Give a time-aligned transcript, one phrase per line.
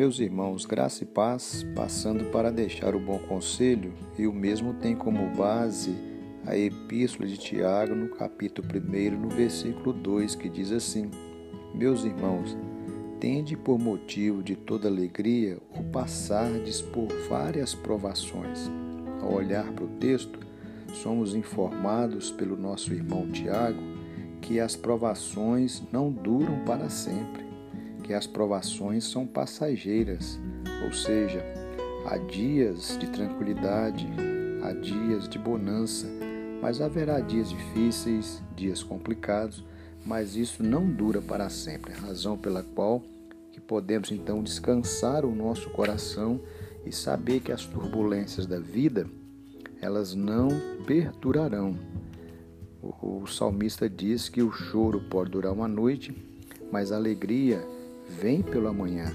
[0.00, 4.96] Meus irmãos, graça e paz, passando para deixar o bom conselho, e o mesmo tem
[4.96, 5.94] como base
[6.46, 11.10] a Epístola de Tiago, no capítulo 1, no versículo 2, que diz assim:
[11.74, 12.56] Meus irmãos,
[13.20, 18.70] tende por motivo de toda alegria o passardes por várias provações.
[19.20, 20.40] Ao olhar para o texto,
[20.94, 23.82] somos informados pelo nosso irmão Tiago
[24.40, 27.49] que as provações não duram para sempre
[28.10, 30.36] que as provações são passageiras,
[30.84, 31.44] ou seja,
[32.04, 34.04] há dias de tranquilidade,
[34.64, 36.08] há dias de bonança,
[36.60, 39.64] mas haverá dias difíceis, dias complicados,
[40.04, 43.00] mas isso não dura para sempre, razão pela qual
[43.52, 46.40] que podemos então descansar o nosso coração
[46.84, 49.06] e saber que as turbulências da vida
[49.80, 50.48] elas não
[50.84, 51.78] perdurarão.
[52.82, 56.12] O, o salmista diz que o choro pode durar uma noite,
[56.72, 57.64] mas a alegria
[58.10, 59.12] vem pela manhã.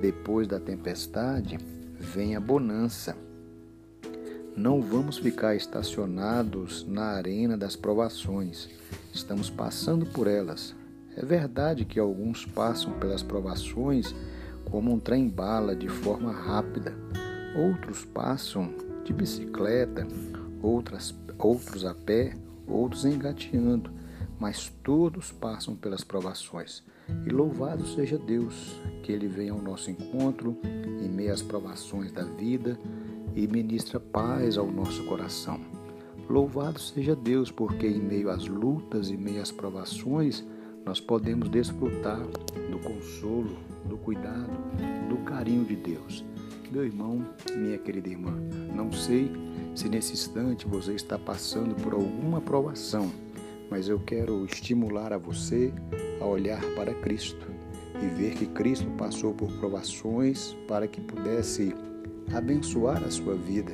[0.00, 1.58] Depois da tempestade,
[1.98, 3.16] vem a bonança.
[4.56, 8.68] Não vamos ficar estacionados na arena das provações.
[9.14, 10.74] Estamos passando por elas.
[11.16, 14.14] É verdade que alguns passam pelas provações
[14.70, 16.92] como um trem-bala de forma rápida.
[17.56, 20.06] Outros passam de bicicleta,
[20.60, 22.34] outras, outros a pé,
[22.66, 23.90] outros engateando,
[24.42, 26.82] mas todos passam pelas provações.
[27.24, 30.58] E louvado seja Deus, que Ele venha ao nosso encontro
[31.00, 32.76] em meio às provações da vida
[33.36, 35.60] e ministra paz ao nosso coração.
[36.28, 40.44] Louvado seja Deus, porque em meio às lutas e meio às provações,
[40.84, 44.50] nós podemos desfrutar do consolo, do cuidado,
[45.08, 46.24] do carinho de Deus.
[46.68, 47.24] Meu irmão,
[47.56, 48.34] minha querida irmã,
[48.74, 49.30] não sei
[49.72, 53.08] se nesse instante você está passando por alguma provação
[53.72, 55.72] mas eu quero estimular a você
[56.20, 57.46] a olhar para Cristo
[58.02, 61.74] e ver que Cristo passou por provações para que pudesse
[62.34, 63.72] abençoar a sua vida.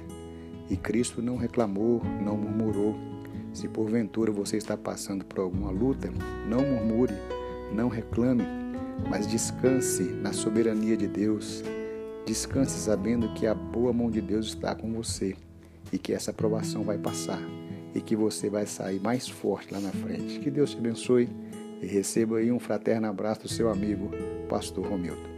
[0.70, 2.94] E Cristo não reclamou, não murmurou.
[3.52, 6.08] Se porventura você está passando por alguma luta,
[6.48, 7.14] não murmure,
[7.74, 8.44] não reclame,
[9.10, 11.64] mas descanse na soberania de Deus.
[12.24, 15.34] Descanse sabendo que a boa mão de Deus está com você
[15.92, 17.42] e que essa provação vai passar
[17.94, 20.38] e que você vai sair mais forte lá na frente.
[20.40, 21.28] Que Deus te abençoe
[21.82, 24.10] e receba aí um fraterno abraço do seu amigo,
[24.48, 25.37] Pastor Romildo.